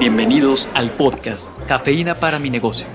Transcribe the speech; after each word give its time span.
Bienvenidos 0.00 0.66
al 0.72 0.90
podcast 0.92 1.52
Cafeína 1.68 2.20
para 2.20 2.38
mi 2.38 2.48
negocio, 2.48 2.86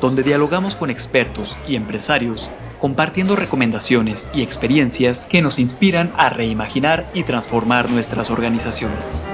donde 0.00 0.22
dialogamos 0.22 0.74
con 0.74 0.88
expertos 0.88 1.58
y 1.68 1.76
empresarios 1.76 2.48
compartiendo 2.80 3.36
recomendaciones 3.36 4.30
y 4.32 4.42
experiencias 4.42 5.26
que 5.26 5.42
nos 5.42 5.58
inspiran 5.58 6.10
a 6.16 6.30
reimaginar 6.30 7.10
y 7.12 7.24
transformar 7.24 7.90
nuestras 7.90 8.30
organizaciones. 8.30 9.28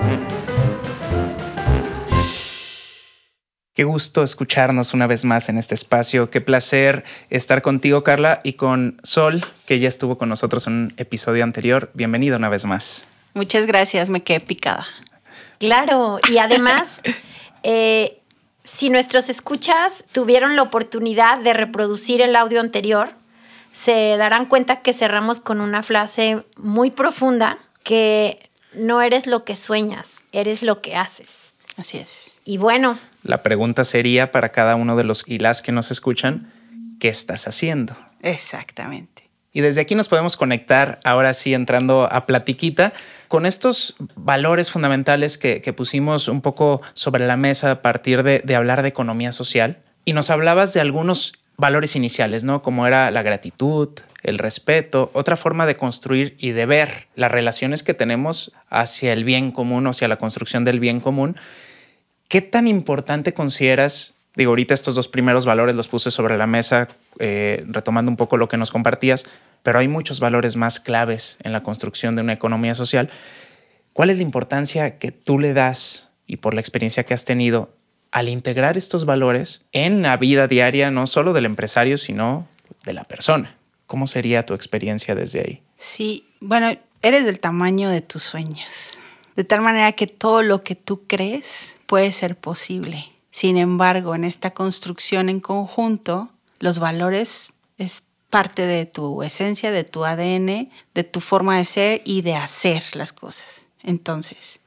Qué 3.75 3.85
gusto 3.85 4.25
escucharnos 4.25 4.93
una 4.93 5.07
vez 5.07 5.25
más 5.25 5.49
en 5.49 5.57
este 5.57 5.77
espacio. 5.77 6.31
Qué 6.31 6.41
placer 6.41 7.05
estar 7.29 7.63
contigo, 7.63 8.03
Carla, 8.03 8.41
y 8.43 8.55
con 8.55 8.99
Sol, 9.05 9.47
que 9.67 9.79
ya 9.79 9.87
estuvo 9.87 10.19
con 10.19 10.29
nosotros 10.29 10.67
en 10.67 10.73
un 10.73 10.95
episodio 10.97 11.45
anterior. 11.45 11.93
Bienvenido 11.95 12.39
una 12.39 12.49
vez 12.49 12.65
más. 12.65 13.07
Muchas 13.35 13.67
gracias, 13.67 14.09
me 14.09 14.25
quedé 14.25 14.41
picada. 14.41 14.89
Claro, 15.61 16.19
y 16.29 16.39
además, 16.39 17.03
eh, 17.63 18.19
si 18.65 18.91
nuestros 18.91 19.29
escuchas 19.29 20.05
tuvieron 20.11 20.57
la 20.57 20.63
oportunidad 20.63 21.39
de 21.39 21.53
reproducir 21.53 22.23
el 22.23 22.35
audio 22.35 22.61
anterior, 22.61 23.11
se 23.71 24.17
darán 24.17 24.47
cuenta 24.47 24.81
que 24.81 24.93
cerramos 24.93 25.39
con 25.39 25.61
una 25.61 25.83
frase 25.83 26.45
muy 26.57 26.91
profunda 26.91 27.59
que 27.85 28.51
no 28.73 29.03
eres 29.03 29.27
lo 29.27 29.45
que 29.45 29.55
sueñas, 29.55 30.23
eres 30.33 30.63
lo 30.63 30.81
que 30.81 30.97
haces. 30.97 31.55
Así 31.77 31.99
es. 31.99 32.41
Y 32.45 32.57
bueno. 32.57 32.99
La 33.23 33.43
pregunta 33.43 33.85
sería 33.85 34.33
para 34.33 34.51
cada 34.51 34.77
uno 34.77 34.97
de 34.97 35.05
los 35.05 35.25
y 35.27 35.39
las 35.39 35.63
que 35.63 35.73
nos 35.73 35.91
escuchan, 35.91 36.53
¿qué 36.99 37.09
estás 37.09 37.47
haciendo? 37.47 37.97
Exactamente. 38.23 39.30
Y 39.53 39.63
desde 39.63 39.81
aquí 39.81 39.95
nos 39.95 40.09
podemos 40.09 40.37
conectar, 40.37 41.01
ahora 41.05 41.35
sí 41.35 41.55
entrando 41.55 42.09
a 42.11 42.27
platiquita, 42.27 42.93
con 43.27 43.47
estos 43.47 43.97
valores 44.15 44.71
fundamentales 44.71 45.39
que, 45.39 45.73
pusimos 45.73 46.29
un 46.29 46.41
poco 46.41 46.83
sobre 46.95 47.27
la 47.27 47.37
mesa 47.37 47.71
a 47.71 47.83
partir 47.83 48.23
de, 48.23 48.41
de 48.41 48.57
hablar 48.57 48.83
de 48.83 48.89
economía 48.89 49.33
social. 49.33 49.79
Y 50.05 50.13
nos 50.13 50.31
hablabas 50.31 50.73
de 50.73 50.81
algunos 50.81 51.35
valores 51.57 51.97
iniciales, 51.97 52.45
¿no? 52.45 52.63
Como 52.63 52.87
era 52.87 53.11
la 53.11 53.23
gratitud, 53.23 53.91
el 54.23 54.39
respeto, 54.39 55.11
otra 55.15 55.37
forma 55.37 55.67
de 55.67 55.77
construir 55.77 56.37
y 56.39 56.51
de 56.51 56.67
ver 56.67 57.09
las 57.17 57.31
relaciones 57.31 57.83
que 57.83 57.95
tenemos 57.95 58.53
hacia 58.69 59.13
el 59.13 59.25
bien 59.25 59.51
común, 59.51 59.87
hacia 59.87 60.09
la 60.09 60.17
construcción 60.17 60.65
del 60.65 60.81
bien 60.81 61.01
común. 61.01 61.37
¿Qué 62.29 62.41
tan 62.41 62.67
importante 62.67 63.35
consideras 63.35 64.15
Digo, 64.41 64.53
ahorita 64.53 64.73
estos 64.73 64.95
dos 64.95 65.07
primeros 65.07 65.45
valores 65.45 65.75
los 65.77 65.89
puse 65.89 66.11
sobre 66.11 66.39
la 66.39 66.47
mesa, 66.47 66.89
eh, 67.19 67.63
retomando 67.67 68.11
un 68.11 68.17
poco 68.17 68.39
lo 68.39 68.49
que 68.49 68.57
nos 68.57 68.71
compartías, 68.71 69.27
pero 69.63 69.79
hay 69.79 69.87
muchos 69.87 70.19
valores 70.19 70.57
más 70.57 70.81
claves 70.81 71.37
en 71.43 71.53
la 71.53 71.63
construcción 71.63 72.17
de 72.17 72.23
una 72.23 72.33
economía 72.33 72.75
social. 72.75 73.11
¿Cuál 73.93 74.09
es 74.09 74.17
la 74.17 74.23
importancia 74.23 74.97
que 74.97 75.13
tú 75.13 75.39
le 75.39 75.53
das 75.53 76.11
y 76.27 76.39
por 76.39 76.55
la 76.55 76.63
experiencia 76.63 77.05
que 77.05 77.13
has 77.13 77.27
tenido 77.27 77.77
al 78.13 78.31
integrar 78.31 78.79
estos 78.79 79.05
valores 79.05 79.67
en 79.73 80.01
la 80.01 80.17
vida 80.17 80.49
diaria, 80.49 80.91
no 80.91 81.07
solo 81.07 81.35
del 81.35 81.45
empresario, 81.45 81.99
sino 81.99 82.49
de 82.87 82.95
la 82.95 83.05
persona? 83.05 83.59
¿Cómo 83.87 84.07
sería 84.07 84.47
tu 84.47 84.55
experiencia 84.55 85.15
desde 85.15 85.41
ahí? 85.41 85.63
Sí, 85.77 86.25
bueno, 86.41 86.79
eres 87.03 87.27
del 87.27 87.41
tamaño 87.41 87.91
de 87.91 88.01
tus 88.01 88.23
sueños, 88.23 88.99
de 89.37 89.45
tal 89.45 89.61
manera 89.61 89.93
que 89.93 90.07
todo 90.07 90.41
lo 90.41 90.63
que 90.63 90.77
tú 90.77 91.07
crees 91.07 91.77
puede 91.85 92.11
ser 92.11 92.37
posible 92.37 93.05
sin 93.31 93.57
embargo, 93.57 94.15
en 94.15 94.25
esta 94.25 94.53
construcción 94.53 95.29
en 95.29 95.41
conjunto, 95.41 96.31
los 96.59 96.79
valores 96.79 97.55
es 97.79 98.03
parte 98.29 98.67
de 98.67 98.87
tu 98.87 99.23
esencia, 99.23 99.73
de 99.73 99.85
tu 99.85 100.05
ADN, 100.05 100.71
de 100.95 101.05
tu 101.05 101.21
forma 101.21 101.59
de 101.59 101.65
ser 101.65 102.03
y 102.05 102.23
de 102.23 102.35
hacer 102.35 102.83
las 102.95 103.13
cosas. 103.13 103.67
Entonces, 103.83 104.61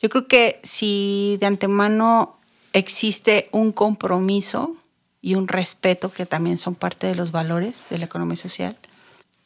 yo 0.00 0.08
creo 0.08 0.28
que 0.28 0.60
si 0.62 1.36
de 1.40 1.46
antemano 1.46 2.38
existe 2.72 3.48
un 3.52 3.72
compromiso 3.72 4.76
y 5.20 5.34
un 5.34 5.48
respeto, 5.48 6.12
que 6.12 6.26
también 6.26 6.58
son 6.58 6.74
parte 6.74 7.06
de 7.06 7.14
los 7.14 7.32
valores 7.32 7.86
de 7.88 7.98
la 7.98 8.04
economía 8.04 8.36
social, 8.36 8.76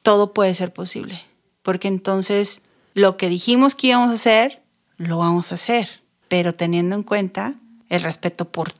todo 0.02 0.32
puede 0.32 0.54
ser 0.54 0.72
posible. 0.72 1.20
Porque 1.62 1.88
entonces 1.88 2.62
lo 2.94 3.16
que 3.16 3.28
dijimos 3.28 3.74
que 3.74 3.88
íbamos 3.88 4.10
a 4.10 4.14
hacer, 4.14 4.62
lo 4.96 5.18
vamos 5.18 5.52
a 5.52 5.54
hacer, 5.54 5.88
pero 6.26 6.54
teniendo 6.54 6.96
en 6.96 7.02
cuenta 7.04 7.54
el 7.88 8.02
respeto 8.02 8.46
por 8.46 8.72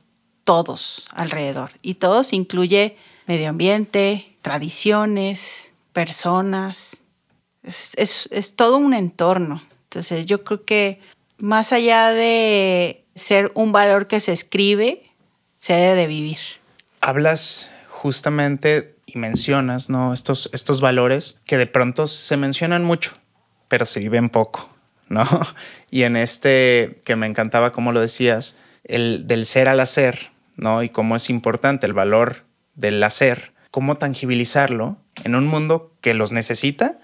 todos 0.43 1.07
alrededor. 1.11 1.71
Y 1.81 1.95
todos 1.95 2.33
incluye 2.33 2.97
medio 3.27 3.49
ambiente, 3.49 4.35
tradiciones, 4.41 5.71
personas. 5.93 7.03
Es, 7.63 8.53
todo 8.55 8.77
un 8.77 8.93
entorno. 8.93 9.61
Entonces 9.83 10.25
yo 10.25 10.43
creo 10.43 10.65
que 10.65 11.01
más 11.37 11.71
allá 11.71 12.09
de 12.09 13.05
ser 13.15 13.51
un 13.53 13.71
valor 13.71 14.07
que 14.07 14.19
se 14.19 14.33
escribe, 14.33 15.03
se 15.59 15.73
debe 15.73 15.95
de 15.95 16.07
vivir. 16.07 16.39
Hablas 17.01 17.69
justamente 17.87 18.95
y 19.05 19.17
mencionas 19.17 19.89
¿no? 19.89 20.13
estos, 20.13 20.49
estos 20.53 20.81
valores 20.81 21.39
que 21.45 21.57
de 21.57 21.67
pronto 21.67 22.07
se 22.07 22.37
mencionan 22.37 22.83
mucho, 22.83 23.11
pero 23.67 23.85
se 23.85 23.99
viven 23.99 24.29
poco, 24.29 24.69
¿no? 25.07 25.25
Y 25.91 26.03
en 26.03 26.17
este 26.17 26.99
que 27.03 27.15
me 27.15 27.25
encantaba 27.25 27.71
como 27.71 27.91
lo 27.91 27.99
decías, 27.99 28.55
el 28.83 29.27
del 29.27 29.45
ser 29.45 29.67
al 29.67 29.79
hacer, 29.79 30.31
¿no? 30.55 30.83
Y 30.83 30.89
cómo 30.89 31.15
es 31.15 31.29
importante 31.29 31.87
el 31.87 31.93
valor 31.93 32.43
del 32.75 33.03
hacer, 33.03 33.53
cómo 33.71 33.95
tangibilizarlo 33.95 34.97
en 35.23 35.35
un 35.35 35.47
mundo 35.47 35.93
que 36.01 36.13
los 36.13 36.31
necesita, 36.31 36.97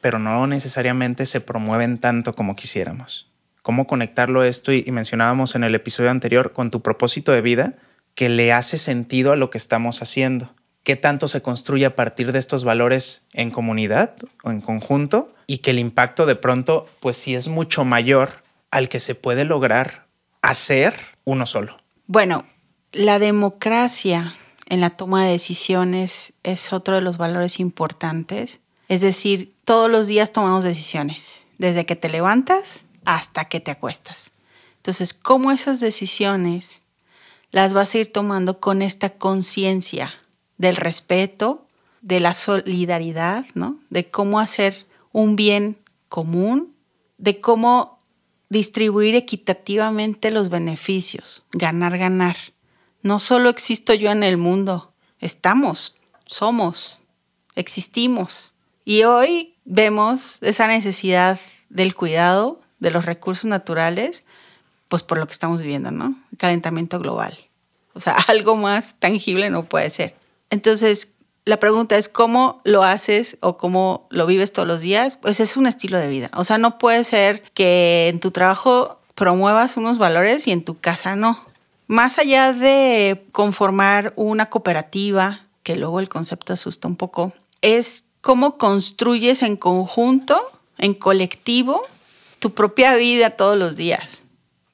pero 0.00 0.18
no 0.18 0.46
necesariamente 0.46 1.26
se 1.26 1.40
promueven 1.40 1.98
tanto 1.98 2.34
como 2.34 2.56
quisiéramos. 2.56 3.28
Cómo 3.62 3.86
conectarlo 3.86 4.44
esto 4.44 4.72
y, 4.72 4.84
mencionábamos 4.90 5.54
en 5.54 5.64
el 5.64 5.74
episodio 5.74 6.10
anterior 6.10 6.52
con 6.52 6.70
tu 6.70 6.80
propósito 6.80 7.32
de 7.32 7.42
vida 7.42 7.74
que 8.14 8.28
le 8.28 8.52
hace 8.52 8.78
sentido 8.78 9.32
a 9.32 9.36
lo 9.36 9.50
que 9.50 9.58
estamos 9.58 10.02
haciendo. 10.02 10.54
¿Qué 10.82 10.96
tanto 10.96 11.28
se 11.28 11.42
construye 11.42 11.84
a 11.84 11.94
partir 11.94 12.32
de 12.32 12.38
estos 12.38 12.64
valores 12.64 13.26
en 13.32 13.50
comunidad 13.50 14.14
o 14.42 14.50
en 14.50 14.60
conjunto? 14.60 15.34
Y 15.46 15.58
que 15.58 15.72
el 15.72 15.78
impacto 15.78 16.24
de 16.24 16.34
pronto, 16.34 16.86
pues 17.00 17.16
sí 17.16 17.34
es 17.34 17.48
mucho 17.48 17.84
mayor 17.84 18.42
al 18.70 18.88
que 18.88 19.00
se 19.00 19.14
puede 19.14 19.44
lograr 19.44 20.06
hacer 20.40 20.94
uno 21.28 21.46
solo? 21.46 21.76
Bueno, 22.06 22.44
la 22.92 23.18
democracia 23.18 24.34
en 24.66 24.80
la 24.80 24.90
toma 24.90 25.24
de 25.24 25.32
decisiones 25.32 26.32
es 26.42 26.72
otro 26.72 26.94
de 26.94 27.00
los 27.00 27.18
valores 27.18 27.60
importantes. 27.60 28.60
Es 28.88 29.02
decir, 29.02 29.54
todos 29.64 29.90
los 29.90 30.06
días 30.06 30.32
tomamos 30.32 30.64
decisiones, 30.64 31.46
desde 31.58 31.84
que 31.84 31.96
te 31.96 32.08
levantas 32.08 32.84
hasta 33.04 33.46
que 33.46 33.60
te 33.60 33.70
acuestas. 33.70 34.32
Entonces, 34.76 35.12
¿cómo 35.12 35.50
esas 35.50 35.80
decisiones 35.80 36.82
las 37.50 37.74
vas 37.74 37.94
a 37.94 37.98
ir 37.98 38.12
tomando 38.12 38.60
con 38.60 38.80
esta 38.80 39.10
conciencia 39.10 40.14
del 40.56 40.76
respeto, 40.76 41.66
de 42.00 42.20
la 42.20 42.32
solidaridad, 42.32 43.44
¿no? 43.54 43.78
De 43.90 44.10
cómo 44.10 44.40
hacer 44.40 44.86
un 45.12 45.36
bien 45.36 45.78
común, 46.08 46.74
de 47.18 47.40
cómo 47.40 47.97
distribuir 48.48 49.14
equitativamente 49.14 50.30
los 50.30 50.48
beneficios, 50.48 51.44
ganar, 51.52 51.98
ganar. 51.98 52.36
No 53.02 53.18
solo 53.18 53.48
existo 53.48 53.94
yo 53.94 54.10
en 54.10 54.22
el 54.24 54.36
mundo, 54.36 54.92
estamos, 55.20 55.96
somos, 56.26 57.02
existimos. 57.54 58.54
Y 58.84 59.04
hoy 59.04 59.54
vemos 59.64 60.42
esa 60.42 60.66
necesidad 60.66 61.38
del 61.68 61.94
cuidado 61.94 62.60
de 62.78 62.90
los 62.90 63.04
recursos 63.04 63.44
naturales, 63.44 64.24
pues 64.88 65.02
por 65.02 65.18
lo 65.18 65.26
que 65.26 65.32
estamos 65.32 65.60
viviendo, 65.60 65.90
¿no? 65.90 66.18
calentamiento 66.38 66.98
global. 66.98 67.36
O 67.92 68.00
sea, 68.00 68.14
algo 68.28 68.56
más 68.56 68.94
tangible 68.98 69.50
no 69.50 69.64
puede 69.64 69.90
ser. 69.90 70.16
Entonces, 70.50 71.12
la 71.48 71.58
pregunta 71.58 71.96
es 71.96 72.10
cómo 72.10 72.60
lo 72.64 72.82
haces 72.82 73.38
o 73.40 73.56
cómo 73.56 74.06
lo 74.10 74.26
vives 74.26 74.52
todos 74.52 74.68
los 74.68 74.82
días. 74.82 75.16
Pues 75.16 75.40
es 75.40 75.56
un 75.56 75.66
estilo 75.66 75.98
de 75.98 76.06
vida. 76.06 76.30
O 76.34 76.44
sea, 76.44 76.58
no 76.58 76.76
puede 76.76 77.04
ser 77.04 77.42
que 77.54 78.08
en 78.08 78.20
tu 78.20 78.32
trabajo 78.32 79.00
promuevas 79.14 79.78
unos 79.78 79.96
valores 79.96 80.46
y 80.46 80.50
en 80.50 80.62
tu 80.62 80.78
casa 80.78 81.16
no. 81.16 81.42
Más 81.86 82.18
allá 82.18 82.52
de 82.52 83.24
conformar 83.32 84.12
una 84.14 84.50
cooperativa, 84.50 85.46
que 85.62 85.76
luego 85.76 86.00
el 86.00 86.10
concepto 86.10 86.52
asusta 86.52 86.86
un 86.86 86.96
poco, 86.96 87.32
es 87.62 88.04
cómo 88.20 88.58
construyes 88.58 89.42
en 89.42 89.56
conjunto, 89.56 90.38
en 90.76 90.92
colectivo, 90.92 91.80
tu 92.40 92.52
propia 92.52 92.94
vida 92.94 93.30
todos 93.30 93.56
los 93.56 93.74
días. 93.74 94.20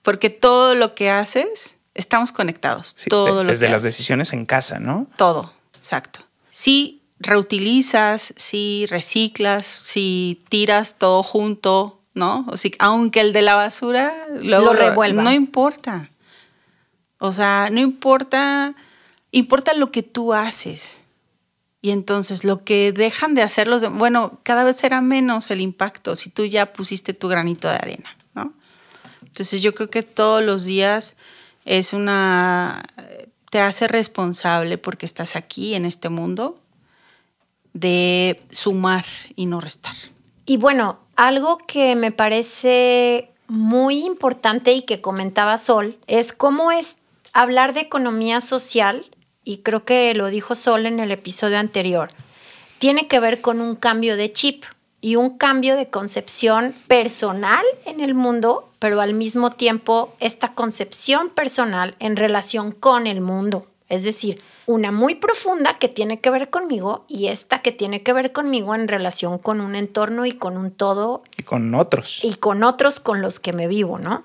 Porque 0.03 0.29
todo 0.29 0.75
lo 0.75 0.97
que 0.97 1.09
haces, 1.09 1.77
estamos 1.95 2.33
conectados. 2.33 2.97
todo 3.09 3.45
desde 3.45 3.69
las 3.69 3.85
decisiones 3.85 4.33
en 4.33 4.45
casa, 4.45 4.81
¿no? 4.81 5.07
Todo, 5.17 5.53
exacto 5.77 6.34
si 6.55 7.03
reutilizas, 7.19 8.33
si 8.37 8.87
reciclas, 8.87 9.67
si 9.67 10.41
tiras 10.49 10.95
todo 11.01 11.25
junto, 11.25 12.01
¿no? 12.15 12.47
O 12.49 12.57
si, 12.57 12.77
aunque 12.79 13.21
el 13.23 13.33
de 13.33 13.43
la 13.43 13.57
basura 13.57 14.15
lo 14.41 14.73
revuelva. 14.73 15.25
No 15.25 15.33
importa. 15.33 16.11
O 17.19 17.33
sea, 17.33 17.71
no 17.73 17.81
importa, 17.81 18.77
importa 19.33 19.75
lo 19.75 19.91
que 19.91 20.05
tú 20.05 20.33
haces. 20.33 21.01
Y 21.83 21.91
entonces 21.91 22.45
lo 22.45 22.63
que 22.63 22.93
dejan 22.93 23.35
de 23.35 23.43
hacer 23.43 23.67
los 23.67 23.83
bueno, 23.93 24.39
cada 24.45 24.63
vez 24.63 24.77
será 24.77 25.01
menos 25.01 25.51
el 25.51 25.61
impacto 25.61 26.15
si 26.15 26.31
tú 26.31 26.45
ya 26.45 26.73
pusiste 26.73 27.15
tu 27.15 27.27
granito 27.27 27.67
de 27.69 27.75
arena, 27.75 28.17
¿no? 28.33 28.53
Entonces 29.23 29.61
yo 29.61 29.75
creo 29.75 29.91
que 29.91 30.05
todos 30.05 30.45
los 30.45 30.65
días 30.65 31.17
es 31.65 31.93
una, 31.95 32.85
te 33.55 33.61
hace 33.61 33.87
responsable 33.87 34.79
porque 34.79 35.07
estás 35.07 35.37
aquí 35.37 35.77
en 35.77 35.87
este 35.87 36.09
mundo 36.09 36.59
de 37.73 38.43
sumar 38.51 39.05
y 39.37 39.47
no 39.47 39.61
restar. 39.61 39.95
Y 40.45 40.57
bueno, 40.57 40.99
algo 41.15 41.59
que 41.59 41.95
me 41.95 42.11
parece 42.11 43.31
muy 43.47 44.05
importante 44.05 44.73
y 44.73 44.83
que 44.83 45.01
comentaba 45.01 45.57
Sol 45.57 45.97
es 46.09 46.33
cómo 46.33 46.73
es 46.73 46.97
hablar 47.33 47.75
de 47.75 47.83
economía 47.83 48.41
social, 48.41 49.07
y 49.45 49.59
creo 49.59 49.85
que 49.85 50.13
lo 50.15 50.31
dijo 50.31 50.57
Sol 50.57 50.85
en 50.85 50.99
el 50.99 51.13
episodio 51.13 51.61
anterior, 51.61 52.11
tiene 52.81 53.07
que 53.07 53.21
ver 53.21 53.41
con 53.41 53.61
un 53.61 53.77
cambio 53.77 54.17
de 54.17 54.33
chip 54.33 54.65
y 55.01 55.15
un 55.15 55.39
cambio 55.39 55.77
de 55.77 55.91
concepción 55.91 56.75
personal 56.89 57.65
en 57.87 58.01
el 58.01 58.15
mundo, 58.15 58.69
pero 58.85 59.01
al 59.01 59.15
mismo 59.15 59.49
tiempo 59.49 60.13
esta 60.21 60.49
concepción 60.55 61.31
personal 61.31 61.97
en 62.01 62.17
relación 62.17 62.71
con 62.71 63.07
el 63.07 63.23
mundo. 63.23 63.67
Es 63.89 64.05
decir, 64.05 64.43
una 64.67 64.93
muy 64.93 65.15
profunda 65.15 65.73
que 65.73 65.89
tiene 65.89 66.21
que 66.21 66.29
ver 66.29 66.51
conmigo 66.51 67.07
y 67.09 67.29
esta 67.29 67.63
que 67.63 67.73
tiene 67.73 68.03
que 68.03 68.13
ver 68.13 68.33
conmigo 68.33 68.75
en 68.75 68.87
relación 68.87 69.39
con 69.39 69.63
un 69.63 69.75
entorno 69.75 70.27
y 70.27 70.33
con 70.33 70.59
un 70.59 70.71
todo. 70.71 71.23
Y 71.39 71.45
con 71.45 71.75
otros. 71.75 72.23
Y 72.25 72.35
con 72.35 72.63
otros 72.63 73.01
con 73.01 73.23
los 73.23 73.41
que 73.41 73.55
me 73.55 73.69
vivo, 73.69 73.99
¿no? 73.99 74.23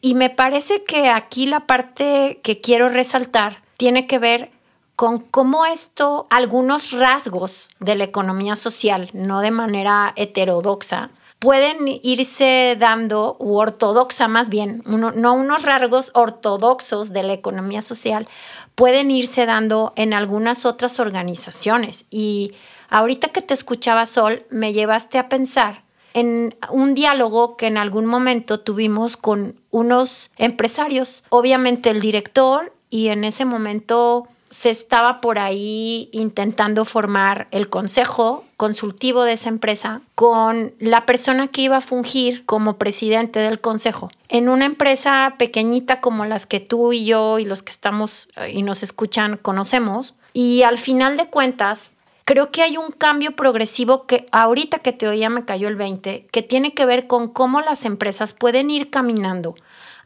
Y 0.00 0.14
me 0.14 0.30
parece 0.30 0.82
que 0.82 1.08
aquí 1.08 1.46
la 1.46 1.68
parte 1.68 2.40
que 2.42 2.60
quiero 2.60 2.88
resaltar 2.88 3.62
tiene 3.76 4.08
que 4.08 4.18
ver 4.18 4.50
con 4.96 5.20
cómo 5.20 5.64
esto, 5.64 6.26
algunos 6.28 6.90
rasgos 6.90 7.70
de 7.78 7.94
la 7.94 8.02
economía 8.02 8.56
social, 8.56 9.10
no 9.12 9.42
de 9.42 9.52
manera 9.52 10.12
heterodoxa, 10.16 11.10
pueden 11.42 11.98
irse 12.04 12.76
dando, 12.78 13.34
u 13.40 13.56
ortodoxa 13.56 14.28
más 14.28 14.48
bien, 14.48 14.80
no 14.86 15.34
unos 15.34 15.64
rasgos 15.64 16.12
ortodoxos 16.14 17.12
de 17.12 17.24
la 17.24 17.32
economía 17.32 17.82
social, 17.82 18.28
pueden 18.76 19.10
irse 19.10 19.44
dando 19.44 19.92
en 19.96 20.14
algunas 20.14 20.64
otras 20.64 21.00
organizaciones. 21.00 22.06
Y 22.10 22.52
ahorita 22.90 23.30
que 23.30 23.42
te 23.42 23.54
escuchaba 23.54 24.06
Sol, 24.06 24.46
me 24.50 24.72
llevaste 24.72 25.18
a 25.18 25.28
pensar 25.28 25.82
en 26.14 26.54
un 26.70 26.94
diálogo 26.94 27.56
que 27.56 27.66
en 27.66 27.76
algún 27.76 28.06
momento 28.06 28.60
tuvimos 28.60 29.16
con 29.16 29.56
unos 29.72 30.30
empresarios, 30.36 31.24
obviamente 31.28 31.90
el 31.90 32.00
director 32.00 32.72
y 32.88 33.08
en 33.08 33.24
ese 33.24 33.44
momento 33.44 34.28
se 34.52 34.68
estaba 34.68 35.22
por 35.22 35.38
ahí 35.38 36.10
intentando 36.12 36.84
formar 36.84 37.48
el 37.52 37.70
consejo 37.70 38.44
consultivo 38.58 39.22
de 39.22 39.32
esa 39.32 39.48
empresa 39.48 40.02
con 40.14 40.74
la 40.78 41.06
persona 41.06 41.48
que 41.48 41.62
iba 41.62 41.78
a 41.78 41.80
fungir 41.80 42.44
como 42.44 42.76
presidente 42.76 43.40
del 43.40 43.60
consejo. 43.60 44.10
En 44.28 44.50
una 44.50 44.66
empresa 44.66 45.36
pequeñita 45.38 46.02
como 46.02 46.26
las 46.26 46.44
que 46.44 46.60
tú 46.60 46.92
y 46.92 47.06
yo 47.06 47.38
y 47.38 47.46
los 47.46 47.62
que 47.62 47.72
estamos 47.72 48.28
eh, 48.36 48.52
y 48.52 48.62
nos 48.62 48.82
escuchan 48.82 49.38
conocemos. 49.38 50.16
Y 50.34 50.64
al 50.64 50.76
final 50.76 51.16
de 51.16 51.28
cuentas, 51.28 51.94
creo 52.26 52.50
que 52.50 52.60
hay 52.60 52.76
un 52.76 52.90
cambio 52.90 53.34
progresivo 53.34 54.06
que 54.06 54.26
ahorita 54.32 54.80
que 54.80 54.92
te 54.92 55.08
oía 55.08 55.30
me 55.30 55.46
cayó 55.46 55.68
el 55.68 55.76
20, 55.76 56.26
que 56.30 56.42
tiene 56.42 56.74
que 56.74 56.84
ver 56.84 57.06
con 57.06 57.28
cómo 57.28 57.62
las 57.62 57.86
empresas 57.86 58.34
pueden 58.34 58.68
ir 58.68 58.90
caminando 58.90 59.54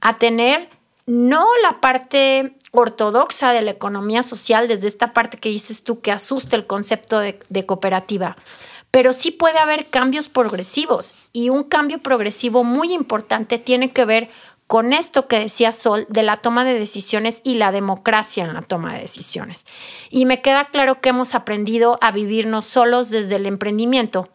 a 0.01 0.19
tener 0.19 0.69
no 1.07 1.47
la 1.63 1.81
parte 1.81 2.57
ortodoxa 2.83 3.53
de 3.53 3.63
la 3.63 3.71
economía 3.71 4.23
social, 4.23 4.69
desde 4.69 4.89
esta 4.89 5.13
parte 5.13 5.39
que 5.39 5.49
dices 5.49 5.85
tú 5.85 6.01
que 6.01 6.13
asusta 6.13 6.57
el 6.57 6.67
concepto 6.67 7.19
de, 7.19 7.67
cooperativa, 7.67 8.37
pero 8.91 9.13
sí 9.13 9.31
puede 9.31 9.59
haber 9.59 9.87
cambios 9.87 10.29
progresivos 10.29 11.15
y 11.33 11.49
un 11.49 11.65
cambio 11.65 11.99
progresivo 11.99 12.65
muy 12.65 12.93
importante 12.93 13.59
tiene 13.59 13.91
que 13.91 14.05
ver 14.05 14.29
con 14.67 14.93
esto 14.93 15.29
que 15.29 15.39
decía 15.39 15.71
Sol 15.71 16.07
de 16.09 16.23
la 16.23 16.37
toma 16.37 16.65
de 16.65 16.79
decisiones 16.79 17.41
y 17.45 17.55
la 17.55 17.73
democracia 17.73 18.45
en 18.45 18.55
la 18.55 18.63
toma 18.63 18.95
de 18.95 19.01
decisiones. 19.01 19.67
Y 20.11 20.25
me 20.25 20.43
queda 20.43 20.67
claro 20.67 21.01
que 21.01 21.11
hemos 21.11 21.35
aprendido 21.35 21.99
a 22.01 22.11
vivirnos 22.11 22.65
solos 22.65 23.11
desde 23.11 23.37
el 23.37 23.47
emprendimiento, 23.47 24.29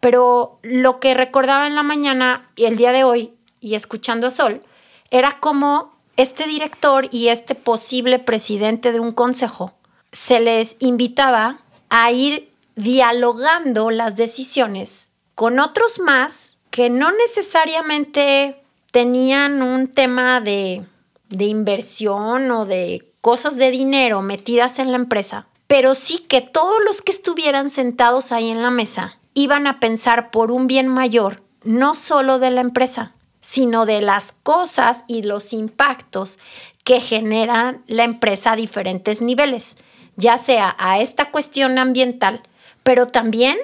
pero 0.00 0.58
lo 0.62 1.00
que 1.00 1.14
recordaba 1.14 1.66
en 1.66 1.74
la 1.74 1.82
mañana 1.82 2.50
y 2.54 2.66
el 2.66 2.76
día 2.76 2.92
de 2.92 3.04
hoy 3.04 3.32
y 3.60 3.74
escuchando 3.74 4.26
a 4.26 4.30
Sol 4.30 4.62
era 5.10 5.38
como 5.40 5.97
este 6.18 6.48
director 6.48 7.08
y 7.12 7.28
este 7.28 7.54
posible 7.54 8.18
presidente 8.18 8.90
de 8.90 8.98
un 8.98 9.12
consejo 9.12 9.72
se 10.10 10.40
les 10.40 10.76
invitaba 10.80 11.60
a 11.90 12.10
ir 12.10 12.52
dialogando 12.74 13.90
las 13.92 14.16
decisiones 14.16 15.12
con 15.36 15.60
otros 15.60 16.00
más 16.00 16.58
que 16.70 16.90
no 16.90 17.12
necesariamente 17.12 18.60
tenían 18.90 19.62
un 19.62 19.86
tema 19.86 20.40
de, 20.40 20.84
inversión 21.30 22.50
o 22.50 22.66
de 22.66 23.12
cosas 23.20 23.56
de 23.56 23.70
dinero 23.70 24.20
metidas 24.20 24.80
en 24.80 24.90
la 24.90 24.96
empresa, 24.96 25.46
pero 25.68 25.94
sí 25.94 26.18
que 26.18 26.40
todos 26.40 26.78
los 26.84 27.00
que 27.00 27.12
estuvieran 27.12 27.70
sentados 27.70 28.32
ahí 28.32 28.50
en 28.50 28.62
la 28.62 28.72
mesa 28.72 29.18
iban 29.34 29.68
a 29.68 29.78
pensar 29.78 30.32
por 30.32 30.50
un 30.50 30.66
bien 30.66 30.88
mayor, 30.88 31.42
no 31.62 31.94
solo 31.94 32.40
de 32.40 32.50
la 32.50 32.60
empresa, 32.60 33.14
sino 33.40 33.86
de 33.86 34.00
las 34.00 34.32
cosas 34.42 35.04
y 35.06 35.22
los 35.22 35.52
impactos 35.52 36.38
que 36.84 37.00
generan 37.00 37.82
la 37.86 38.04
empresa 38.04 38.52
a 38.52 38.56
diferentes 38.56 39.20
niveles, 39.20 39.76
ya 40.16 40.38
sea 40.38 40.74
a 40.78 41.00
esta 41.00 41.30
cuestión 41.30 41.78
ambiental, 41.78 42.42
pero 42.82 43.06
también 43.06 43.58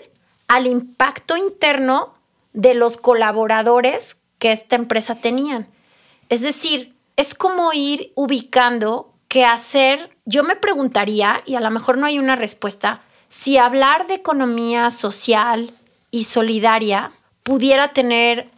al 0.49 0.67
impacto 0.67 1.37
interno 1.37 2.15
de 2.53 2.75
los 2.75 2.97
colaboradores 2.97 4.19
que 4.39 4.53
esta 4.53 4.77
empresa 4.77 5.15
tenían. 5.15 5.67
Es 6.29 6.41
decir, 6.43 6.95
es 7.17 7.35
como 7.35 7.73
ir 7.73 8.13
ubicando 8.15 9.13
qué 9.29 9.45
hacer, 9.45 10.17
yo 10.25 10.45
me 10.45 10.57
preguntaría, 10.57 11.43
y 11.47 11.57
a 11.57 11.61
lo 11.61 11.71
mejor 11.71 11.99
no 11.99 12.07
hay 12.07 12.19
una 12.19 12.37
respuesta, 12.37 13.01
si 13.29 13.59
hablar 13.59 14.07
de 14.07 14.15
economía 14.15 14.91
social 14.91 15.75
y 16.11 16.25
solidaria 16.25 17.11
pudiera 17.43 17.93
tener 17.93 18.51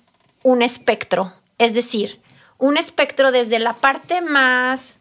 un 0.46 0.62
espectro, 0.62 1.32
es 1.58 1.74
decir, 1.74 2.20
un 2.56 2.76
espectro 2.76 3.32
desde 3.32 3.58
la 3.58 3.72
parte 3.72 4.20
más 4.20 5.00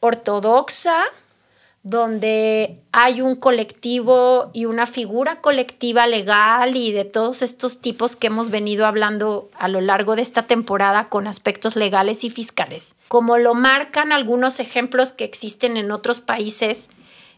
ortodoxa, 0.00 1.04
donde 1.82 2.78
hay 2.92 3.22
un 3.22 3.36
colectivo 3.36 4.50
y 4.52 4.66
una 4.66 4.84
figura 4.84 5.40
colectiva 5.40 6.06
legal 6.06 6.76
y 6.76 6.92
de 6.92 7.06
todos 7.06 7.40
estos 7.40 7.80
tipos 7.80 8.16
que 8.16 8.26
hemos 8.26 8.50
venido 8.50 8.84
hablando 8.86 9.48
a 9.58 9.66
lo 9.68 9.80
largo 9.80 10.14
de 10.14 10.20
esta 10.20 10.42
temporada 10.42 11.08
con 11.08 11.26
aspectos 11.26 11.74
legales 11.74 12.22
y 12.22 12.28
fiscales, 12.28 12.94
como 13.08 13.38
lo 13.38 13.54
marcan 13.54 14.12
algunos 14.12 14.60
ejemplos 14.60 15.12
que 15.12 15.24
existen 15.24 15.78
en 15.78 15.90
otros 15.90 16.20
países 16.20 16.90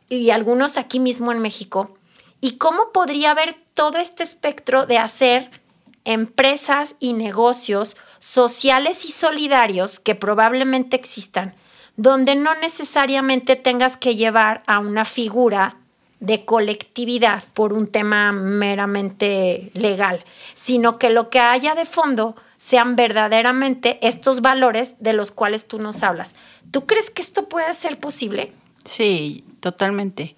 y 0.08 0.30
algunos 0.30 0.76
aquí 0.76 0.98
mismo 0.98 1.30
en 1.30 1.38
México, 1.38 1.96
y 2.40 2.56
cómo 2.56 2.90
podría 2.90 3.30
haber 3.30 3.54
todo 3.74 3.98
este 3.98 4.24
espectro 4.24 4.86
de 4.86 4.98
hacer 4.98 5.62
empresas 6.04 6.96
y 7.00 7.14
negocios 7.14 7.96
sociales 8.18 9.04
y 9.04 9.12
solidarios 9.12 10.00
que 10.00 10.14
probablemente 10.14 10.96
existan, 10.96 11.54
donde 11.96 12.34
no 12.34 12.54
necesariamente 12.56 13.56
tengas 13.56 13.96
que 13.96 14.16
llevar 14.16 14.62
a 14.66 14.78
una 14.78 15.04
figura 15.04 15.76
de 16.20 16.44
colectividad 16.44 17.42
por 17.54 17.72
un 17.72 17.86
tema 17.86 18.32
meramente 18.32 19.70
legal, 19.74 20.24
sino 20.54 20.98
que 20.98 21.10
lo 21.10 21.28
que 21.28 21.40
haya 21.40 21.74
de 21.74 21.84
fondo 21.84 22.34
sean 22.56 22.96
verdaderamente 22.96 23.98
estos 24.06 24.40
valores 24.40 24.96
de 25.00 25.12
los 25.12 25.30
cuales 25.30 25.68
tú 25.68 25.78
nos 25.78 26.02
hablas. 26.02 26.34
¿Tú 26.70 26.86
crees 26.86 27.10
que 27.10 27.20
esto 27.20 27.48
puede 27.48 27.74
ser 27.74 27.98
posible? 27.98 28.52
Sí, 28.84 29.44
totalmente. 29.60 30.34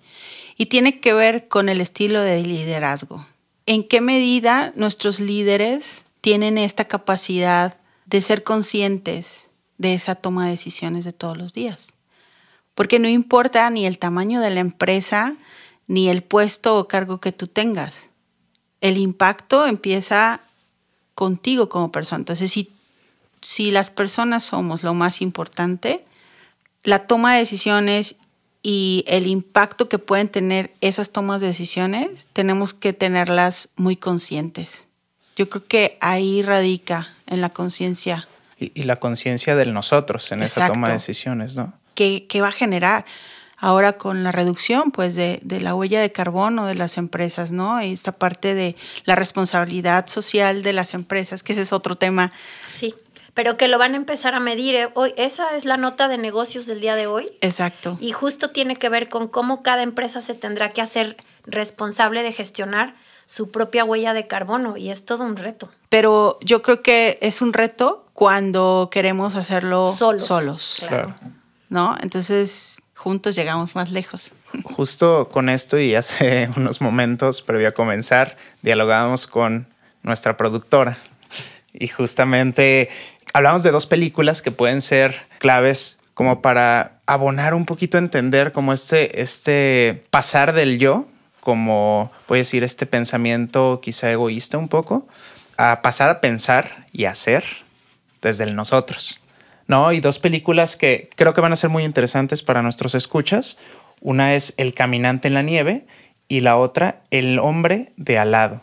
Y 0.56 0.66
tiene 0.66 1.00
que 1.00 1.12
ver 1.12 1.46
con 1.46 1.68
el 1.68 1.80
estilo 1.80 2.20
de 2.20 2.42
liderazgo 2.42 3.25
en 3.66 3.87
qué 3.87 4.00
medida 4.00 4.73
nuestros 4.76 5.20
líderes 5.20 6.04
tienen 6.20 6.56
esta 6.56 6.87
capacidad 6.87 7.76
de 8.06 8.23
ser 8.23 8.44
conscientes 8.44 9.49
de 9.78 9.94
esa 9.94 10.14
toma 10.14 10.46
de 10.46 10.52
decisiones 10.52 11.04
de 11.04 11.12
todos 11.12 11.37
los 11.37 11.52
días. 11.52 11.92
Porque 12.75 12.99
no 12.99 13.08
importa 13.08 13.68
ni 13.70 13.87
el 13.87 13.99
tamaño 13.99 14.40
de 14.40 14.50
la 14.50 14.61
empresa, 14.61 15.35
ni 15.87 16.08
el 16.08 16.23
puesto 16.23 16.78
o 16.78 16.88
cargo 16.88 17.20
que 17.20 17.32
tú 17.32 17.46
tengas. 17.49 18.11
El 18.80 18.99
impacto 18.99 19.66
empieza 19.66 20.40
contigo 21.14 21.68
como 21.68 21.90
persona. 21.90 22.20
Entonces, 22.20 22.52
si, 22.52 22.70
si 23.42 23.70
las 23.70 23.90
personas 23.90 24.44
somos 24.44 24.82
lo 24.82 24.94
más 24.94 25.20
importante, 25.23 26.04
la 26.82 27.06
toma 27.06 27.35
de 27.35 27.40
decisiones 27.40 28.16
y 28.68 29.04
el 29.06 29.28
impacto 29.28 29.88
que 29.88 30.00
pueden 30.00 30.28
tener 30.28 30.73
esas 30.80 31.11
tomas 31.11 31.40
de 31.40 31.46
decisiones, 31.46 32.26
tenemos 32.32 32.75
que 32.75 32.92
tenerlas 32.92 33.68
muy 33.76 33.94
conscientes. 33.94 34.87
Yo 35.37 35.49
creo 35.49 35.64
que 35.68 35.96
ahí 36.00 36.42
radica 36.42 37.14
en 37.28 37.40
la 37.40 37.50
conciencia. 37.50 38.26
Y, 38.58 38.82
la 38.82 38.96
conciencia 38.96 39.54
del 39.54 39.73
nosotros 39.73 40.32
en 40.32 40.42
esa 40.42 40.66
toma 40.66 40.88
de 40.88 40.94
decisiones, 40.94 41.54
¿no? 41.54 41.75
¿Qué, 41.94 42.26
va 42.42 42.49
a 42.49 42.52
generar? 42.52 43.04
Ahora 43.56 43.99
con 43.99 44.25
la 44.25 44.32
reducción 44.32 44.90
pues 44.90 45.14
de, 45.14 45.38
de, 45.44 45.61
la 45.61 45.73
huella 45.76 46.00
de 46.00 46.11
carbono 46.11 46.66
de 46.66 46.75
las 46.75 46.99
empresas, 46.99 47.52
¿no? 47.52 47.80
Y 47.80 47.92
esta 47.92 48.11
parte 48.11 48.56
de 48.56 48.75
la 49.04 49.14
responsabilidad 49.14 50.08
social 50.08 50.64
de 50.64 50.73
las 50.73 50.92
empresas, 50.92 51.44
que 51.44 51.52
ese 51.52 51.62
es 51.62 51.73
otro 51.73 51.94
tema. 51.94 52.32
Sí. 52.73 52.96
Pero 53.37 53.59
que 53.59 53.69
lo 53.69 53.76
van 53.76 53.93
a 53.93 53.99
empezar 53.99 54.35
a 54.35 54.40
medir. 54.40 54.75
¿eh? 54.75 54.88
Hoy, 54.95 55.12
esa 55.19 55.55
es 55.57 55.66
la 55.66 55.76
nota 55.76 56.09
de 56.09 56.16
negocios 56.16 56.64
del 56.64 56.81
día 56.81 56.97
de 56.97 57.07
hoy. 57.07 57.31
Exacto. 57.43 57.99
Y 58.00 58.12
justo 58.12 58.50
tiene 58.50 58.76
que 58.76 58.88
ver 58.88 59.11
con 59.11 59.28
cómo 59.28 59.62
cada 59.62 59.83
empresa 59.83 60.23
se 60.23 60.35
tendrá 60.35 60.71
que 60.71 60.81
hacer 60.81 61.19
responsable 61.45 62.23
de 62.23 62.33
gestionar 62.33 62.95
su 63.26 63.50
propia 63.50 63.85
huella 63.85 64.14
de 64.14 64.26
carbono 64.26 64.78
y 64.78 64.88
es 64.88 65.05
todo 65.05 65.23
un 65.23 65.37
reto. 65.37 65.69
Pero 65.90 66.38
yo 66.40 66.62
creo 66.62 66.83
que 66.83 67.19
es 67.21 67.43
un 67.43 67.52
reto 67.52 68.07
cuando 68.14 68.88
queremos 68.90 69.35
hacerlo 69.35 69.88
Solos, 69.88 70.25
solos, 70.25 70.76
claro. 70.78 71.14
¿no? 71.69 71.95
Entonces, 72.00 72.78
juntos 72.95 73.35
llegamos 73.35 73.75
más 73.75 73.90
lejos. 73.90 74.33
Justo 74.64 75.28
con 75.31 75.50
esto 75.50 75.78
y 75.78 75.95
hace 75.95 76.49
unos 76.57 76.81
momentos 76.81 77.43
previo 77.43 77.69
a 77.69 77.73
comenzar, 77.73 78.38
dialogábamos 78.62 79.26
con 79.26 79.69
nuestra 80.02 80.38
productora 80.38 80.97
y 81.78 81.88
justamente 81.88 82.88
hablamos 83.33 83.62
de 83.62 83.71
dos 83.71 83.87
películas 83.87 84.42
que 84.42 84.50
pueden 84.50 84.80
ser 84.80 85.23
claves 85.38 85.99
como 86.14 86.40
para 86.40 87.00
abonar 87.06 87.54
un 87.54 87.66
poquito 87.66 87.99
a 87.99 88.00
entender 88.00 88.52
como 88.52 88.73
este, 88.73 89.21
este 89.21 90.04
pasar 90.11 90.54
del 90.54 90.78
yo, 90.78 91.06
como 91.40 92.11
puede 92.26 92.40
decir 92.40 92.64
este 92.64 92.87
pensamiento 92.87 93.80
quizá 93.83 94.11
egoísta 94.11 94.59
un 94.59 94.68
poco, 94.68 95.06
a 95.59 95.83
pasar 95.83 96.09
a 96.09 96.21
pensar 96.21 96.87
y 96.92 97.04
hacer 97.04 97.45
desde 98.23 98.45
el 98.45 98.56
nosotros. 98.56 99.21
¿No? 99.68 99.92
Y 99.92 100.00
dos 100.00 100.18
películas 100.18 100.76
que 100.76 101.11
creo 101.16 101.35
que 101.35 101.40
van 101.40 101.52
a 101.52 101.56
ser 101.56 101.71
muy 101.71 101.85
interesantes 101.85 102.42
para 102.42 102.62
nuestros 102.62 102.95
escuchas. 102.95 103.59
Una 104.00 104.35
es 104.35 104.54
El 104.59 104.75
caminante 104.75 105.26
en 105.28 105.35
la 105.35 105.42
nieve 105.42 105.87
y 106.28 106.40
la 106.40 106.56
otra 106.56 107.02
El 107.11 107.38
hombre 107.40 107.92
de 107.97 108.18
al 108.18 108.30
lado. 108.30 108.61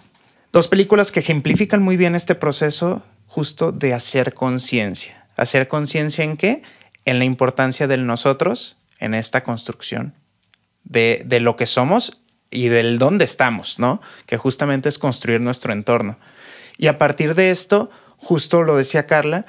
Dos 0.53 0.67
películas 0.67 1.11
que 1.11 1.21
ejemplifican 1.21 1.81
muy 1.81 1.97
bien 1.97 2.13
este 2.13 2.35
proceso 2.35 3.01
justo 3.25 3.71
de 3.71 3.95
hacer 3.95 4.35
conciencia. 4.35 5.25
¿Hacer 5.35 5.67
conciencia 5.67 6.23
en 6.23 6.37
qué? 6.37 6.61
En 7.05 7.17
la 7.17 7.25
importancia 7.25 7.87
del 7.87 8.05
nosotros 8.05 8.77
en 8.99 9.15
esta 9.15 9.43
construcción 9.43 10.13
de, 10.83 11.23
de 11.25 11.39
lo 11.39 11.55
que 11.55 11.65
somos 11.65 12.21
y 12.51 12.67
del 12.67 12.99
dónde 12.99 13.25
estamos, 13.25 13.79
¿no? 13.79 13.99
Que 14.27 14.37
justamente 14.37 14.89
es 14.89 14.99
construir 14.99 15.41
nuestro 15.41 15.73
entorno. 15.73 16.19
Y 16.77 16.85
a 16.85 16.99
partir 16.99 17.33
de 17.33 17.49
esto, 17.49 17.89
justo 18.17 18.61
lo 18.61 18.77
decía 18.77 19.07
Carla, 19.07 19.47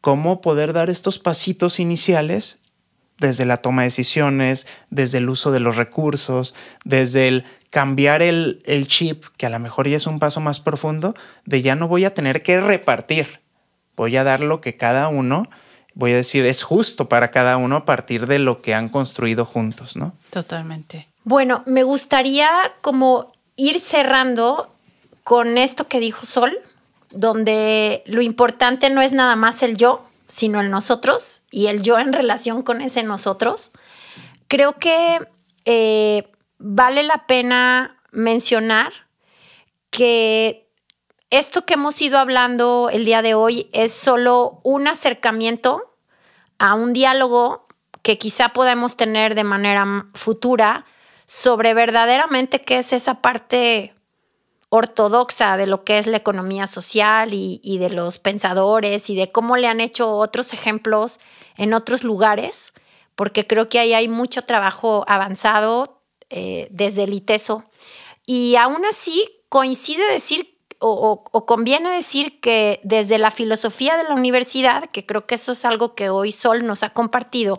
cómo 0.00 0.40
poder 0.40 0.72
dar 0.72 0.88
estos 0.88 1.18
pasitos 1.18 1.78
iniciales 1.78 2.58
desde 3.18 3.44
la 3.44 3.58
toma 3.58 3.82
de 3.82 3.88
decisiones, 3.88 4.66
desde 4.88 5.18
el 5.18 5.28
uso 5.28 5.50
de 5.50 5.60
los 5.60 5.76
recursos, 5.76 6.54
desde 6.84 7.28
el 7.28 7.44
cambiar 7.70 8.22
el, 8.22 8.62
el, 8.64 8.86
chip, 8.86 9.24
que 9.36 9.46
a 9.46 9.50
lo 9.50 9.58
mejor 9.58 9.88
ya 9.88 9.96
es 9.96 10.06
un 10.06 10.18
paso 10.18 10.40
más 10.40 10.60
profundo, 10.60 11.14
de 11.44 11.62
ya 11.62 11.74
no 11.74 11.88
voy 11.88 12.04
a 12.04 12.14
tener 12.14 12.42
que 12.42 12.60
repartir, 12.60 13.40
voy 13.96 14.16
a 14.16 14.24
dar 14.24 14.40
lo 14.40 14.60
que 14.60 14.76
cada 14.76 15.08
uno, 15.08 15.44
voy 15.94 16.12
a 16.12 16.16
decir, 16.16 16.46
es 16.46 16.62
justo 16.62 17.08
para 17.08 17.30
cada 17.30 17.56
uno 17.56 17.76
a 17.76 17.84
partir 17.84 18.26
de 18.26 18.38
lo 18.38 18.62
que 18.62 18.74
han 18.74 18.88
construido 18.88 19.44
juntos, 19.44 19.96
¿no? 19.96 20.14
Totalmente. 20.30 21.08
Bueno, 21.24 21.62
me 21.66 21.82
gustaría 21.82 22.48
como 22.80 23.32
ir 23.56 23.80
cerrando 23.80 24.72
con 25.24 25.58
esto 25.58 25.88
que 25.88 26.00
dijo 26.00 26.24
Sol, 26.24 26.56
donde 27.10 28.02
lo 28.06 28.22
importante 28.22 28.88
no 28.90 29.02
es 29.02 29.12
nada 29.12 29.36
más 29.36 29.62
el 29.62 29.76
yo, 29.76 30.06
sino 30.26 30.60
el 30.60 30.70
nosotros 30.70 31.42
y 31.50 31.66
el 31.66 31.82
yo 31.82 31.98
en 31.98 32.12
relación 32.12 32.62
con 32.62 32.80
ese 32.80 33.02
nosotros. 33.02 33.72
Creo 34.46 34.74
que 34.74 35.18
eh, 35.64 36.28
vale 36.58 37.02
la 37.02 37.26
pena 37.26 38.00
mencionar 38.10 38.92
que 39.90 40.68
esto 41.30 41.64
que 41.66 41.74
hemos 41.74 42.00
ido 42.00 42.18
hablando 42.18 42.88
el 42.90 43.04
día 43.04 43.22
de 43.22 43.34
hoy 43.34 43.68
es 43.72 43.92
solo 43.92 44.60
un 44.64 44.88
acercamiento 44.88 45.94
a 46.58 46.74
un 46.74 46.92
diálogo 46.92 47.66
que 48.02 48.18
quizá 48.18 48.50
podamos 48.50 48.96
tener 48.96 49.34
de 49.34 49.44
manera 49.44 50.06
futura 50.14 50.84
sobre 51.26 51.74
verdaderamente 51.74 52.62
qué 52.62 52.78
es 52.78 52.92
esa 52.92 53.20
parte 53.20 53.94
ortodoxa 54.70 55.56
de 55.56 55.66
lo 55.66 55.84
que 55.84 55.98
es 55.98 56.06
la 56.06 56.16
economía 56.16 56.66
social 56.66 57.32
y, 57.32 57.60
y, 57.62 57.78
de 57.78 57.90
los 57.90 58.18
pensadores 58.18 59.08
y 59.10 59.16
de 59.16 59.30
cómo 59.30 59.56
le 59.56 59.66
han 59.66 59.80
hecho 59.80 60.10
otros 60.16 60.52
ejemplos 60.52 61.20
en 61.56 61.72
otros 61.72 62.04
lugares, 62.04 62.72
porque 63.14 63.46
creo 63.46 63.68
que 63.68 63.78
ahí 63.78 63.94
hay 63.94 64.08
mucho 64.08 64.42
trabajo 64.42 65.04
avanzado 65.08 65.97
eh, 66.30 66.68
desde 66.70 67.04
el 67.04 67.14
ITESO. 67.14 67.64
Y 68.26 68.56
aún 68.56 68.84
así 68.84 69.28
coincide 69.48 70.04
decir 70.12 70.58
o, 70.80 71.24
conviene 71.46 71.90
decir 71.90 72.40
que 72.40 72.80
desde 72.84 73.18
la 73.18 73.30
filosofía 73.30 73.96
de 73.96 74.04
la 74.04 74.14
universidad, 74.14 74.84
que 74.86 75.04
creo 75.04 75.26
que 75.26 75.34
eso 75.34 75.52
es 75.52 75.64
algo 75.64 75.94
que 75.94 76.10
hoy 76.10 76.32
Sol 76.32 76.66
nos 76.66 76.82
ha 76.82 76.90
compartido, 76.90 77.58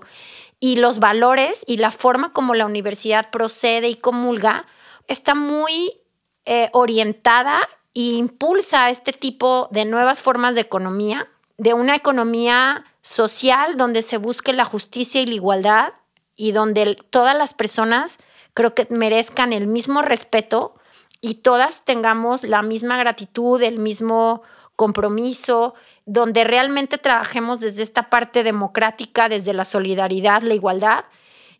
y 0.59 0.75
los 0.75 0.99
valores 0.99 1.63
y 1.67 1.77
la 1.77 1.91
forma 1.91 2.33
como 2.33 2.53
la 2.53 2.65
universidad 2.65 3.29
procede 3.29 3.89
y 3.89 3.95
comulga, 3.95 4.65
está 5.07 5.35
muy 5.35 5.99
eh, 6.45 6.69
orientada 6.73 7.59
e 7.93 8.01
impulsa 8.01 8.89
este 8.89 9.13
tipo 9.13 9.67
de 9.71 9.85
nuevas 9.85 10.21
formas 10.21 10.55
de 10.55 10.61
economía, 10.61 11.27
de 11.57 11.73
una 11.73 11.95
economía 11.95 12.85
social 13.01 13.77
donde 13.77 14.01
se 14.01 14.17
busque 14.17 14.53
la 14.53 14.65
justicia 14.65 15.21
y 15.21 15.25
la 15.25 15.35
igualdad 15.35 15.93
y 16.35 16.51
donde 16.51 16.95
todas 17.09 17.38
las 17.38 17.53
personas 17.53 18.19
creo 18.60 18.75
que 18.75 18.88
merezcan 18.89 19.54
el 19.54 19.68
mismo 19.68 20.01
respeto 20.01 20.75
y 21.22 21.36
todas 21.36 21.86
tengamos 21.86 22.44
la 22.44 22.62
misma 22.62 22.98
gratitud, 22.98 23.63
el 23.63 23.80
mismo 23.80 24.42
compromiso, 24.75 25.75
donde 26.06 26.44
realmente 26.44 26.98
trabajemos 26.98 27.62
desde 27.62 27.84
esta 27.84 28.10
parte 28.10 28.44
democrática, 28.44 29.30
desde 29.30 29.54
la 29.54 29.63
solidaridad, 29.63 30.42
la 30.42 30.56
igualdad. 30.56 31.06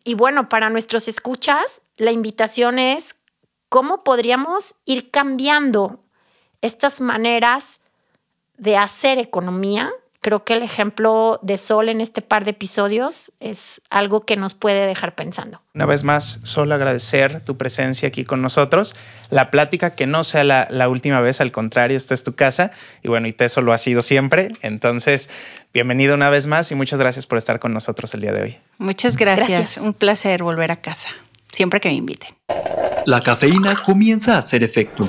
Y 0.04 0.12
bueno, 0.12 0.50
para 0.50 0.68
nuestros 0.68 1.08
escuchas, 1.08 1.80
la 1.96 2.12
invitación 2.12 2.78
es 2.78 3.16
cómo 3.70 4.04
podríamos 4.04 4.74
ir 4.84 5.10
cambiando 5.10 6.04
estas 6.60 7.00
maneras 7.00 7.80
de 8.58 8.76
hacer 8.76 9.16
economía. 9.16 9.90
Creo 10.22 10.44
que 10.44 10.52
el 10.52 10.62
ejemplo 10.62 11.38
de 11.42 11.56
Sol 11.56 11.88
en 11.88 12.02
este 12.02 12.20
par 12.20 12.44
de 12.44 12.50
episodios 12.50 13.32
es 13.40 13.80
algo 13.88 14.26
que 14.26 14.36
nos 14.36 14.52
puede 14.52 14.86
dejar 14.86 15.14
pensando. 15.14 15.62
Una 15.74 15.86
vez 15.86 16.04
más, 16.04 16.40
Sol, 16.42 16.70
agradecer 16.72 17.42
tu 17.42 17.56
presencia 17.56 18.08
aquí 18.08 18.24
con 18.24 18.42
nosotros. 18.42 18.94
La 19.30 19.50
plática 19.50 19.92
que 19.92 20.06
no 20.06 20.22
sea 20.22 20.44
la, 20.44 20.66
la 20.68 20.90
última 20.90 21.22
vez, 21.22 21.40
al 21.40 21.52
contrario, 21.52 21.96
esta 21.96 22.12
es 22.12 22.22
tu 22.22 22.34
casa 22.34 22.70
y 23.02 23.08
bueno, 23.08 23.28
y 23.28 23.32
Teso 23.32 23.62
lo 23.62 23.72
ha 23.72 23.78
sido 23.78 24.02
siempre. 24.02 24.52
Entonces, 24.60 25.30
bienvenido 25.72 26.16
una 26.16 26.28
vez 26.28 26.46
más 26.46 26.70
y 26.70 26.74
muchas 26.74 26.98
gracias 26.98 27.24
por 27.24 27.38
estar 27.38 27.58
con 27.58 27.72
nosotros 27.72 28.12
el 28.12 28.20
día 28.20 28.32
de 28.32 28.42
hoy. 28.42 28.58
Muchas 28.76 29.16
gracias. 29.16 29.48
gracias. 29.48 29.76
Un 29.78 29.94
placer 29.94 30.42
volver 30.42 30.70
a 30.70 30.76
casa, 30.76 31.08
siempre 31.50 31.80
que 31.80 31.88
me 31.88 31.94
inviten. 31.94 32.34
La 33.06 33.22
cafeína 33.22 33.74
comienza 33.86 34.34
a 34.34 34.38
hacer 34.40 34.62
efecto. 34.62 35.08